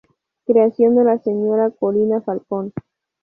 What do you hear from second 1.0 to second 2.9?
la Señora Corina Falcón.